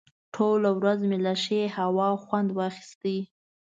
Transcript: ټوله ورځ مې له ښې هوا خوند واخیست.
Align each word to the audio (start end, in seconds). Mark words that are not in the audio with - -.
ټوله 0.33 0.69
ورځ 0.79 0.99
مې 1.09 1.17
له 1.25 1.33
ښې 1.43 1.61
هوا 1.77 2.09
خوند 2.23 2.49
واخیست. 2.57 3.03